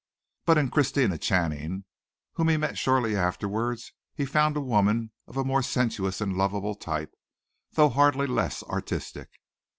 [0.45, 1.83] But in Christina Channing,
[2.33, 3.77] whom he met shortly afterward,
[4.15, 7.13] he found a woman of a more sensuous and lovable type,
[7.73, 9.29] though hardly less artistic.